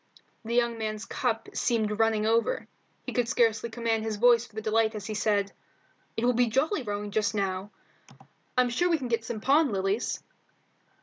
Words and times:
The 0.43 0.55
young 0.55 0.79
man's 0.79 1.05
cup 1.05 1.49
seemed 1.53 1.99
running 1.99 2.25
over. 2.25 2.67
He 3.05 3.13
could 3.13 3.29
scarcely 3.29 3.69
command 3.69 4.01
his 4.03 4.15
voice 4.15 4.47
for 4.47 4.59
delight 4.59 4.95
as 4.95 5.05
he 5.05 5.13
said 5.13 5.51
"It 6.17 6.25
will 6.25 6.33
be 6.33 6.47
jolly 6.47 6.81
rowing 6.81 7.11
just 7.11 7.35
now. 7.35 7.69
I'm 8.57 8.71
sure 8.71 8.89
we 8.89 8.97
can 8.97 9.09
get 9.09 9.25
some 9.25 9.41
pond 9.41 9.71
lilies." 9.71 10.23